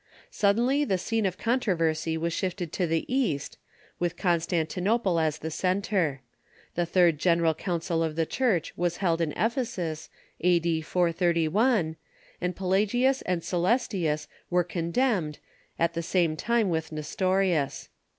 [0.31, 3.59] Suddenly the scene of controversy was shifted to the East,
[3.99, 6.21] with Constantinople as the centre.
[6.73, 10.09] The third general council of the Church was held in Ephesus,
[10.39, 10.81] a.d.
[10.81, 11.97] 431,
[12.41, 15.37] and Pelagius and Coelestius were con demned,
[15.77, 17.89] at the same time with Nestorius.